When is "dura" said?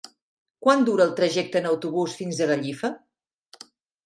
0.87-1.05